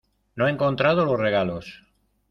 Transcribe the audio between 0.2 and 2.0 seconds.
no he encontrado los regalos.